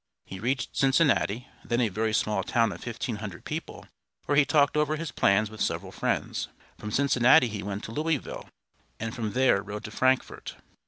He 0.25 0.39
reached 0.39 0.75
Cincinnati, 0.75 1.47
then 1.63 1.79
a 1.79 1.89
very 1.89 2.11
small 2.11 2.41
town 2.41 2.71
of 2.71 2.81
fifteen 2.81 3.17
hundred 3.17 3.45
people, 3.45 3.85
where 4.25 4.35
he 4.35 4.45
talked 4.45 4.75
over 4.75 4.95
his 4.95 5.11
plans 5.11 5.51
with 5.51 5.61
several 5.61 5.91
friends. 5.91 6.47
From 6.79 6.89
Cincinnati 6.89 7.47
he 7.49 7.61
went 7.61 7.83
to 7.83 7.91
Louisville, 7.91 8.49
and 8.99 9.13
from 9.13 9.33
there 9.33 9.61
rode 9.61 9.83
to 9.83 9.91
Frankfort. 9.91 10.55